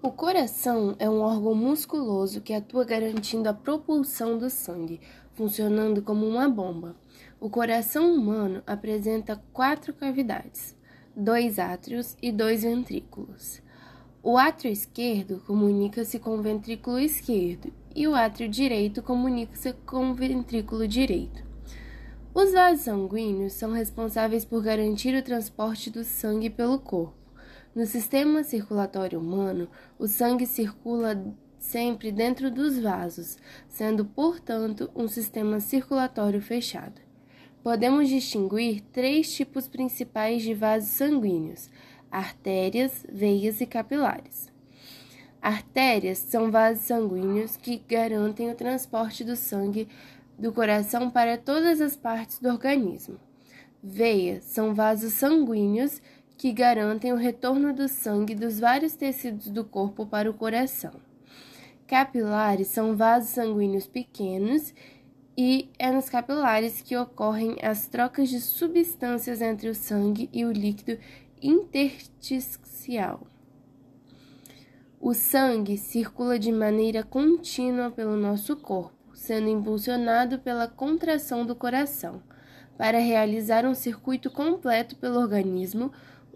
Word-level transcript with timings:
O 0.00 0.12
coração 0.12 0.94
é 1.00 1.10
um 1.10 1.22
órgão 1.22 1.56
musculoso 1.56 2.40
que 2.40 2.52
atua 2.52 2.84
garantindo 2.84 3.48
a 3.48 3.52
propulsão 3.52 4.38
do 4.38 4.48
sangue, 4.48 5.00
funcionando 5.34 6.00
como 6.02 6.24
uma 6.24 6.48
bomba. 6.48 6.94
O 7.40 7.50
coração 7.50 8.14
humano 8.14 8.62
apresenta 8.64 9.42
quatro 9.52 9.92
cavidades, 9.92 10.76
dois 11.16 11.58
átrios 11.58 12.16
e 12.22 12.30
dois 12.30 12.62
ventrículos. 12.62 13.60
O 14.22 14.38
átrio 14.38 14.70
esquerdo 14.70 15.42
comunica-se 15.44 16.20
com 16.20 16.38
o 16.38 16.42
ventrículo 16.42 17.00
esquerdo 17.00 17.72
e 17.92 18.06
o 18.06 18.14
átrio 18.14 18.48
direito 18.48 19.02
comunica-se 19.02 19.72
com 19.84 20.12
o 20.12 20.14
ventrículo 20.14 20.86
direito. 20.86 21.42
Os 22.32 22.52
vasos 22.52 22.84
sanguíneos 22.84 23.54
são 23.54 23.72
responsáveis 23.72 24.44
por 24.44 24.62
garantir 24.62 25.16
o 25.16 25.24
transporte 25.24 25.90
do 25.90 26.04
sangue 26.04 26.48
pelo 26.48 26.78
corpo. 26.78 27.27
No 27.78 27.86
sistema 27.86 28.42
circulatório 28.42 29.20
humano, 29.20 29.68
o 30.00 30.08
sangue 30.08 30.46
circula 30.46 31.24
sempre 31.60 32.10
dentro 32.10 32.50
dos 32.50 32.76
vasos, 32.76 33.38
sendo, 33.68 34.04
portanto, 34.04 34.90
um 34.96 35.06
sistema 35.06 35.60
circulatório 35.60 36.42
fechado. 36.42 37.00
Podemos 37.62 38.08
distinguir 38.08 38.80
três 38.92 39.32
tipos 39.32 39.68
principais 39.68 40.42
de 40.42 40.54
vasos 40.54 40.88
sanguíneos: 40.88 41.70
artérias, 42.10 43.06
veias 43.08 43.60
e 43.60 43.66
capilares. 43.66 44.50
Artérias 45.40 46.18
são 46.18 46.50
vasos 46.50 46.82
sanguíneos 46.82 47.56
que 47.56 47.80
garantem 47.88 48.50
o 48.50 48.56
transporte 48.56 49.22
do 49.22 49.36
sangue 49.36 49.86
do 50.36 50.52
coração 50.52 51.08
para 51.08 51.38
todas 51.38 51.80
as 51.80 51.94
partes 51.94 52.40
do 52.40 52.48
organismo. 52.48 53.20
Veias 53.80 54.42
são 54.42 54.74
vasos 54.74 55.12
sanguíneos 55.12 56.02
que 56.02 56.17
garantem 56.52 57.12
o 57.12 57.16
retorno 57.16 57.74
do 57.74 57.88
sangue 57.88 58.34
dos 58.34 58.60
vários 58.60 58.94
tecidos 58.94 59.48
do 59.48 59.64
corpo 59.64 60.06
para 60.06 60.30
o 60.30 60.34
coração. 60.34 60.92
Capilares 61.86 62.68
são 62.68 62.96
vasos 62.96 63.30
sanguíneos 63.30 63.86
pequenos 63.86 64.72
e 65.36 65.70
é 65.78 65.90
nos 65.90 66.08
capilares 66.08 66.80
que 66.80 66.96
ocorrem 66.96 67.56
as 67.62 67.86
trocas 67.86 68.28
de 68.28 68.40
substâncias 68.40 69.40
entre 69.40 69.68
o 69.68 69.74
sangue 69.74 70.28
e 70.32 70.44
o 70.44 70.52
líquido 70.52 70.98
intersticial. 71.42 73.26
O 75.00 75.14
sangue 75.14 75.78
circula 75.78 76.38
de 76.38 76.50
maneira 76.50 77.04
contínua 77.04 77.90
pelo 77.90 78.16
nosso 78.16 78.56
corpo, 78.56 79.14
sendo 79.14 79.48
impulsionado 79.48 80.40
pela 80.40 80.66
contração 80.66 81.46
do 81.46 81.54
coração. 81.54 82.20
Para 82.76 82.98
realizar 82.98 83.64
um 83.64 83.74
circuito 83.74 84.30
completo 84.30 84.96
pelo 84.96 85.20
organismo, 85.20 85.92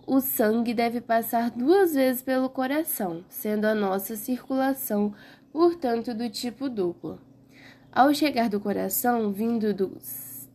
o 0.06 0.20
sangue 0.20 0.74
deve 0.74 1.00
passar 1.00 1.50
duas 1.50 1.94
vezes 1.94 2.22
pelo 2.22 2.50
coração, 2.50 3.24
sendo 3.28 3.66
a 3.66 3.74
nossa 3.74 4.16
circulação, 4.16 5.14
portanto, 5.52 6.12
do 6.12 6.28
tipo 6.28 6.68
duplo. 6.68 7.20
Ao 7.90 8.12
chegar 8.12 8.48
do 8.48 8.60
coração, 8.60 9.32
vindo 9.32 9.72
do, 9.72 9.98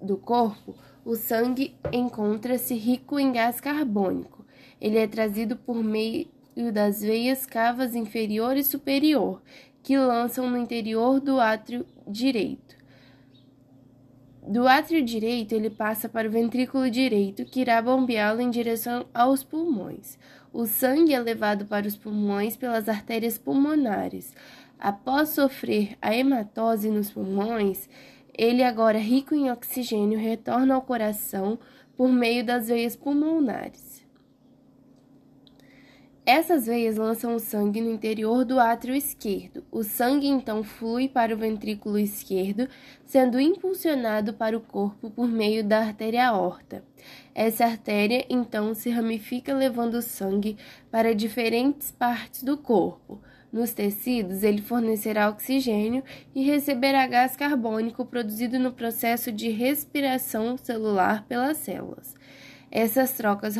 do 0.02 0.18
corpo, 0.18 0.76
o 1.06 1.16
sangue 1.16 1.76
encontra-se 1.92 2.76
rico 2.76 3.20
em 3.20 3.32
gás 3.32 3.62
carbônico. 3.62 4.46
Ele 4.82 4.98
é 4.98 5.08
trazido 5.08 5.56
por 5.56 5.84
meio 5.84 6.28
das 6.74 7.02
veias 7.02 7.46
cavas 7.46 7.96
inferior 7.96 8.58
e 8.58 8.64
superior, 8.64 9.42
que 9.82 9.98
lançam 9.98 10.50
no 10.50 10.58
interior 10.58 11.20
do 11.20 11.40
átrio 11.40 11.86
direito. 12.08 12.77
Do 14.48 14.66
átrio 14.66 15.04
direito, 15.04 15.52
ele 15.52 15.70
passa 15.70 16.08
para 16.08 16.26
o 16.26 16.32
ventrículo 16.32 16.90
direito, 16.90 17.44
que 17.44 17.60
irá 17.60 17.82
bombeá-lo 17.82 18.40
em 18.40 18.50
direção 18.50 19.06
aos 19.14 19.44
pulmões. 19.44 20.18
O 20.54 20.66
sangue 20.66 21.14
é 21.14 21.20
levado 21.20 21.66
para 21.66 21.86
os 21.86 21.98
pulmões 21.98 22.56
pelas 22.56 22.88
artérias 22.88 23.38
pulmonares. 23.38 24.34
Após 24.80 25.30
sofrer 25.30 25.98
a 26.02 26.16
hematose 26.16 26.90
nos 26.90 27.12
pulmões, 27.12 27.90
ele, 28.34 28.64
agora 28.64 28.98
rico 28.98 29.36
em 29.36 29.52
oxigênio, 29.52 30.18
retorna 30.18 30.76
ao 30.76 30.82
coração 30.82 31.60
por 31.98 32.08
meio 32.08 32.46
das 32.46 32.70
veias 32.70 32.96
pulmonares. 32.96 34.02
Essas 36.30 36.66
veias 36.66 36.98
lançam 36.98 37.36
o 37.36 37.40
sangue 37.40 37.80
no 37.80 37.90
interior 37.90 38.44
do 38.44 38.60
átrio 38.60 38.94
esquerdo. 38.94 39.64
O 39.72 39.82
sangue 39.82 40.28
então 40.28 40.62
flui 40.62 41.08
para 41.08 41.34
o 41.34 41.38
ventrículo 41.38 41.98
esquerdo, 41.98 42.68
sendo 43.06 43.40
impulsionado 43.40 44.34
para 44.34 44.58
o 44.58 44.60
corpo 44.60 45.10
por 45.10 45.26
meio 45.26 45.64
da 45.64 45.80
artéria 45.80 46.28
aorta. 46.28 46.84
Essa 47.34 47.64
artéria 47.64 48.26
então 48.30 48.74
se 48.74 48.90
ramifica 48.90 49.56
levando 49.56 49.94
o 49.94 50.02
sangue 50.02 50.58
para 50.92 51.16
diferentes 51.16 51.92
partes 51.92 52.44
do 52.44 52.58
corpo. 52.58 53.22
Nos 53.50 53.72
tecidos, 53.72 54.44
ele 54.44 54.62
fornecerá 54.62 55.30
oxigênio 55.30 56.04
e 56.36 56.44
receberá 56.44 57.08
gás 57.08 57.38
carbônico 57.38 58.06
produzido 58.06 58.60
no 58.60 58.74
processo 58.74 59.32
de 59.32 59.48
respiração 59.48 60.58
celular 60.58 61.26
pelas 61.26 61.56
células. 61.56 62.14
Essas 62.70 63.14
trocas 63.14 63.56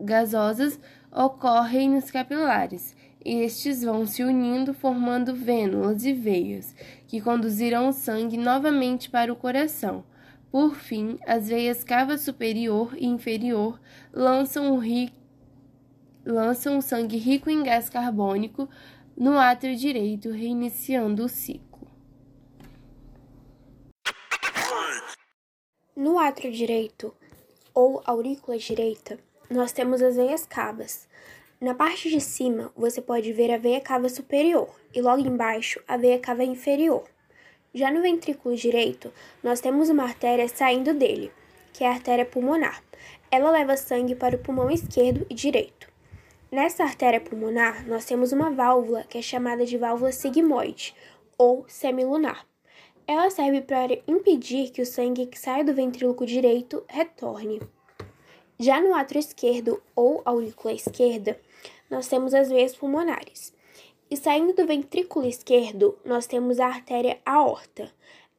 gasosas 0.00 0.80
ocorrem 1.12 1.90
nos 1.90 2.10
capilares. 2.10 2.94
Estes 3.24 3.82
vão 3.82 4.06
se 4.06 4.22
unindo, 4.22 4.72
formando 4.72 5.34
vênulas 5.34 6.04
e 6.04 6.12
veias, 6.12 6.74
que 7.06 7.20
conduzirão 7.20 7.88
o 7.88 7.92
sangue 7.92 8.36
novamente 8.36 9.10
para 9.10 9.32
o 9.32 9.36
coração. 9.36 10.04
Por 10.50 10.74
fim, 10.74 11.18
as 11.26 11.48
veias 11.48 11.84
cava 11.84 12.16
superior 12.16 12.96
e 12.96 13.06
inferior 13.06 13.78
lançam 14.12 14.72
o, 14.72 14.78
ri... 14.78 15.12
lançam 16.24 16.78
o 16.78 16.82
sangue 16.82 17.18
rico 17.18 17.50
em 17.50 17.62
gás 17.62 17.90
carbônico 17.90 18.68
no 19.16 19.36
átrio 19.36 19.76
direito, 19.76 20.30
reiniciando 20.30 21.24
o 21.24 21.28
ciclo. 21.28 21.88
No 25.94 26.18
átrio 26.18 26.52
direito, 26.52 27.12
ou 27.74 28.00
aurícula 28.06 28.56
direita, 28.56 29.18
nós 29.50 29.72
temos 29.72 30.02
as 30.02 30.16
veias 30.16 30.44
cavas. 30.44 31.08
Na 31.60 31.74
parte 31.74 32.10
de 32.10 32.20
cima, 32.20 32.70
você 32.76 33.00
pode 33.00 33.32
ver 33.32 33.50
a 33.50 33.58
veia 33.58 33.80
cava 33.80 34.08
superior 34.08 34.68
e 34.94 35.00
logo 35.00 35.26
embaixo 35.26 35.82
a 35.88 35.96
veia 35.96 36.18
cava 36.18 36.44
inferior. 36.44 37.04
Já 37.74 37.90
no 37.90 38.02
ventrículo 38.02 38.54
direito, 38.54 39.12
nós 39.42 39.60
temos 39.60 39.88
uma 39.88 40.04
artéria 40.04 40.48
saindo 40.48 40.94
dele, 40.94 41.32
que 41.72 41.84
é 41.84 41.88
a 41.88 41.92
artéria 41.92 42.24
pulmonar. 42.24 42.82
Ela 43.30 43.50
leva 43.50 43.76
sangue 43.76 44.14
para 44.14 44.36
o 44.36 44.38
pulmão 44.38 44.70
esquerdo 44.70 45.26
e 45.28 45.34
direito. 45.34 45.88
Nessa 46.50 46.82
artéria 46.82 47.20
pulmonar, 47.20 47.86
nós 47.86 48.04
temos 48.04 48.32
uma 48.32 48.50
válvula 48.50 49.04
que 49.04 49.18
é 49.18 49.22
chamada 49.22 49.66
de 49.66 49.76
válvula 49.76 50.12
sigmoide 50.12 50.94
ou 51.36 51.64
semilunar. 51.68 52.46
Ela 53.06 53.30
serve 53.30 53.62
para 53.62 53.98
impedir 54.06 54.70
que 54.70 54.82
o 54.82 54.86
sangue 54.86 55.26
que 55.26 55.38
sai 55.38 55.64
do 55.64 55.74
ventrículo 55.74 56.26
direito 56.26 56.84
retorne. 56.88 57.60
Já 58.60 58.80
no 58.80 58.92
átrio 58.92 59.20
esquerdo 59.20 59.80
ou 59.94 60.20
aurícula 60.24 60.74
esquerda, 60.74 61.38
nós 61.88 62.08
temos 62.08 62.34
as 62.34 62.48
veias 62.48 62.74
pulmonares. 62.74 63.54
E 64.10 64.16
saindo 64.16 64.52
do 64.52 64.66
ventrículo 64.66 65.28
esquerdo, 65.28 65.96
nós 66.04 66.26
temos 66.26 66.58
a 66.58 66.66
artéria 66.66 67.20
aorta. 67.24 67.88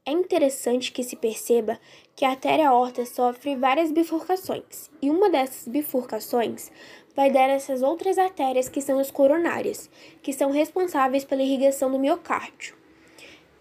É 0.06 0.12
interessante 0.12 0.92
que 0.92 1.06
se 1.06 1.16
perceba 1.16 1.80
que 2.18 2.26
a 2.26 2.32
artéria 2.32 2.68
aorta 2.68 3.06
sofre 3.06 3.56
várias 3.56 3.94
bifurcações, 3.94 4.92
e 5.02 5.10
uma 5.10 5.30
dessas 5.30 5.70
bifurcações 5.70 6.70
vai 7.16 7.32
dar 7.32 7.50
essas 7.50 7.82
outras 7.82 8.18
artérias 8.18 8.68
que 8.68 8.82
são 8.82 9.00
as 9.00 9.10
coronárias, 9.10 9.90
que 10.22 10.34
são 10.34 10.52
responsáveis 10.52 11.24
pela 11.24 11.44
irrigação 11.44 11.90
do 11.90 11.98
miocárdio. 11.98 12.76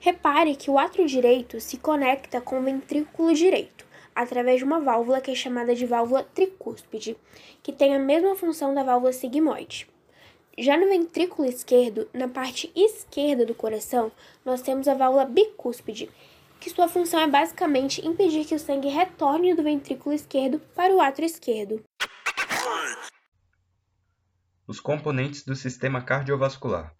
Repare 0.01 0.57
que 0.57 0.73
o 0.73 0.79
átrio 0.79 1.07
direito 1.07 1.61
se 1.61 1.77
conecta 1.77 2.41
com 2.41 2.59
o 2.59 2.63
ventrículo 2.65 3.33
direito 3.33 3.87
através 4.19 4.59
de 4.59 4.65
uma 4.65 4.81
válvula 4.81 5.21
que 5.21 5.31
é 5.31 5.34
chamada 5.37 5.77
de 5.77 5.87
válvula 5.87 6.25
tricúspide, 6.25 7.17
que 7.62 7.73
tem 7.73 7.95
a 7.95 8.01
mesma 8.01 8.34
função 8.34 8.75
da 8.75 8.82
válvula 8.82 9.12
sigmoide. 9.12 9.88
Já 10.59 10.76
no 10.76 10.88
ventrículo 10.88 11.49
esquerdo, 11.49 12.09
na 12.12 12.26
parte 12.26 12.69
esquerda 12.75 13.47
do 13.47 13.55
coração, 13.55 14.11
nós 14.44 14.61
temos 14.61 14.88
a 14.88 14.94
válvula 14.94 15.25
bicúspide, 15.25 16.11
que 16.59 16.69
sua 16.69 16.88
função 16.88 17.20
é 17.20 17.29
basicamente 17.29 18.05
impedir 18.05 18.44
que 18.44 18.56
o 18.56 18.59
sangue 18.59 18.88
retorne 18.88 19.55
do 19.55 19.62
ventrículo 19.62 20.12
esquerdo 20.12 20.59
para 20.75 20.93
o 20.93 21.00
átrio 21.00 21.26
esquerdo. 21.26 21.81
Os 24.67 24.81
componentes 24.81 25.44
do 25.44 25.55
sistema 25.55 26.03
cardiovascular. 26.03 26.93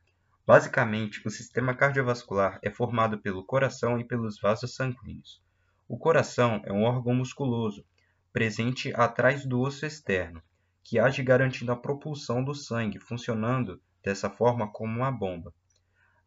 Basicamente, 0.47 1.21
o 1.27 1.31
sistema 1.31 1.75
cardiovascular 1.75 2.61
é 2.63 2.71
formado 2.71 3.21
pelo 3.21 3.45
coração 3.45 3.99
e 3.99 4.05
pelos 4.05 4.39
vasos 4.41 4.77
sanguíneos. 4.77 5.48
O 5.89 5.97
coração 5.97 6.61
é 6.67 6.73
um 6.73 6.83
órgão 6.83 7.15
musculoso, 7.15 7.83
presente 8.31 8.93
atrás 8.95 9.47
do 9.47 9.59
osso 9.59 9.87
externo, 9.87 10.43
que 10.85 10.99
age 10.99 11.23
garantindo 11.23 11.73
a 11.73 11.77
propulsão 11.77 12.45
do 12.45 12.55
sangue, 12.55 12.99
funcionando 12.99 13.81
dessa 14.03 14.29
forma 14.29 14.71
como 14.71 14.99
uma 14.99 15.11
bomba. 15.11 15.51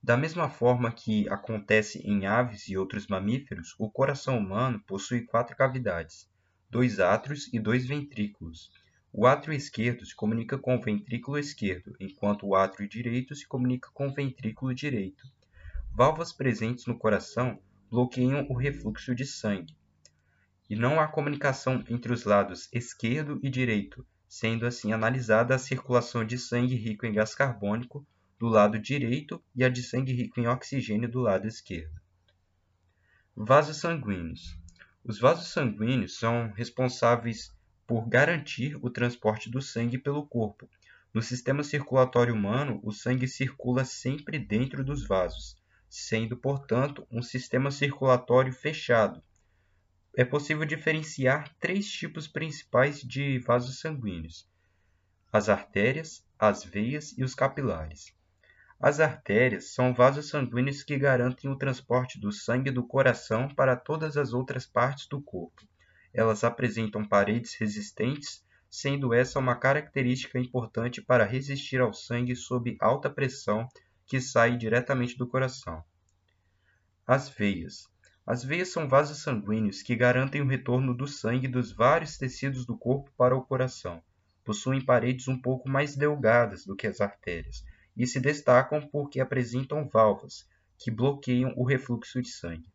Da 0.01 0.17
mesma 0.17 0.49
forma 0.49 0.91
que 0.91 1.29
acontece 1.29 1.99
em 1.99 2.25
aves 2.25 2.67
e 2.69 2.75
outros 2.75 3.05
mamíferos, 3.05 3.75
o 3.77 3.87
coração 3.87 4.39
humano 4.39 4.81
possui 4.87 5.21
quatro 5.21 5.55
cavidades, 5.55 6.27
dois 6.67 6.99
átrios 6.99 7.47
e 7.53 7.59
dois 7.59 7.85
ventrículos. 7.85 8.71
O 9.13 9.27
átrio 9.27 9.53
esquerdo 9.53 10.03
se 10.07 10.15
comunica 10.15 10.57
com 10.57 10.75
o 10.75 10.81
ventrículo 10.81 11.37
esquerdo, 11.37 11.95
enquanto 11.99 12.47
o 12.47 12.55
átrio 12.55 12.89
direito 12.89 13.35
se 13.35 13.47
comunica 13.47 13.91
com 13.93 14.07
o 14.07 14.13
ventrículo 14.13 14.73
direito. 14.73 15.23
Válvulas 15.93 16.33
presentes 16.33 16.87
no 16.87 16.97
coração 16.97 17.61
bloqueiam 17.91 18.47
o 18.49 18.55
refluxo 18.55 19.13
de 19.13 19.25
sangue. 19.25 19.75
E 20.69 20.77
não 20.77 20.97
há 20.97 21.07
comunicação 21.09 21.83
entre 21.89 22.13
os 22.13 22.23
lados 22.23 22.69
esquerdo 22.71 23.37
e 23.43 23.49
direito, 23.49 24.07
sendo 24.29 24.65
assim 24.65 24.93
analisada 24.93 25.53
a 25.53 25.59
circulação 25.59 26.25
de 26.25 26.37
sangue 26.37 26.75
rico 26.75 27.05
em 27.05 27.11
gás 27.11 27.35
carbônico 27.35 28.07
do 28.39 28.47
lado 28.47 28.79
direito 28.79 29.43
e 29.53 29.61
a 29.65 29.67
de 29.67 29.83
sangue 29.83 30.13
rico 30.13 30.39
em 30.39 30.47
oxigênio 30.47 31.11
do 31.11 31.19
lado 31.19 31.45
esquerdo. 31.45 31.99
Vasos 33.35 33.77
sanguíneos. 33.77 34.57
Os 35.03 35.19
vasos 35.19 35.49
sanguíneos 35.49 36.17
são 36.17 36.49
responsáveis 36.53 37.53
por 37.85 38.07
garantir 38.07 38.77
o 38.81 38.89
transporte 38.89 39.49
do 39.49 39.61
sangue 39.61 39.97
pelo 39.97 40.25
corpo. 40.25 40.69
No 41.13 41.21
sistema 41.21 41.61
circulatório 41.61 42.33
humano, 42.33 42.79
o 42.83 42.91
sangue 42.93 43.27
circula 43.27 43.83
sempre 43.83 44.39
dentro 44.39 44.81
dos 44.81 45.05
vasos, 45.05 45.60
sendo, 45.91 46.37
portanto, 46.37 47.05
um 47.11 47.21
sistema 47.21 47.69
circulatório 47.69 48.53
fechado. 48.53 49.21
É 50.15 50.23
possível 50.23 50.63
diferenciar 50.63 51.53
três 51.59 51.85
tipos 51.91 52.29
principais 52.29 53.01
de 53.01 53.39
vasos 53.39 53.81
sanguíneos: 53.81 54.47
as 55.33 55.49
artérias, 55.49 56.25
as 56.39 56.63
veias 56.63 57.13
e 57.17 57.25
os 57.25 57.35
capilares. 57.35 58.15
As 58.79 59.01
artérias 59.01 59.73
são 59.73 59.93
vasos 59.93 60.29
sanguíneos 60.29 60.81
que 60.81 60.97
garantem 60.97 61.51
o 61.51 61.57
transporte 61.57 62.17
do 62.17 62.31
sangue 62.31 62.71
do 62.71 62.87
coração 62.87 63.49
para 63.49 63.75
todas 63.75 64.15
as 64.15 64.31
outras 64.31 64.65
partes 64.65 65.07
do 65.07 65.21
corpo. 65.21 65.61
Elas 66.13 66.45
apresentam 66.45 67.03
paredes 67.03 67.53
resistentes, 67.55 68.41
sendo 68.69 69.13
essa 69.13 69.37
uma 69.37 69.55
característica 69.55 70.39
importante 70.39 71.01
para 71.01 71.25
resistir 71.25 71.81
ao 71.81 71.93
sangue 71.93 72.33
sob 72.33 72.77
alta 72.79 73.09
pressão 73.09 73.67
que 74.11 74.19
sai 74.19 74.57
diretamente 74.57 75.17
do 75.17 75.25
coração. 75.25 75.81
As 77.07 77.29
veias. 77.29 77.87
As 78.27 78.43
veias 78.43 78.67
são 78.67 78.85
vasos 78.85 79.23
sanguíneos 79.23 79.81
que 79.81 79.95
garantem 79.95 80.41
o 80.41 80.45
retorno 80.45 80.93
do 80.93 81.07
sangue 81.07 81.47
dos 81.47 81.71
vários 81.71 82.17
tecidos 82.17 82.65
do 82.65 82.77
corpo 82.77 83.09
para 83.15 83.33
o 83.33 83.41
coração. 83.41 84.03
Possuem 84.43 84.83
paredes 84.83 85.29
um 85.29 85.41
pouco 85.41 85.69
mais 85.69 85.95
delgadas 85.95 86.65
do 86.65 86.75
que 86.75 86.87
as 86.87 86.99
artérias 86.99 87.63
e 87.95 88.05
se 88.05 88.19
destacam 88.19 88.85
porque 88.85 89.21
apresentam 89.21 89.87
válvulas 89.87 90.45
que 90.77 90.91
bloqueiam 90.91 91.53
o 91.55 91.63
refluxo 91.63 92.21
de 92.21 92.31
sangue. 92.31 92.69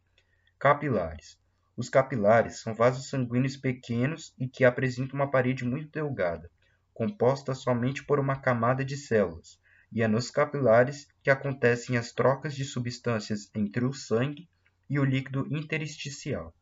Capilares. 0.59 1.39
Os 1.77 1.91
capilares 1.91 2.63
são 2.63 2.75
vasos 2.75 3.11
sanguíneos 3.11 3.59
pequenos 3.59 4.33
e 4.39 4.49
que 4.49 4.65
apresentam 4.65 5.17
uma 5.17 5.31
parede 5.31 5.67
muito 5.67 5.91
delgada, 5.91 6.51
composta 6.95 7.55
somente 7.55 8.03
por 8.03 8.19
uma 8.19 8.37
camada 8.37 8.83
de 8.83 8.97
células, 8.97 9.59
e 9.93 10.03
é 10.03 10.09
nos 10.09 10.31
capilares 10.31 11.07
que 11.23 11.31
acontecem 11.31 11.97
as 11.97 12.13
trocas 12.13 12.55
de 12.55 12.65
substâncias 12.65 13.51
entre 13.55 13.85
o 13.85 13.93
sangue 13.93 14.49
e 14.89 14.99
o 14.99 15.05
líquido 15.05 15.47
intersticial. 15.51 16.55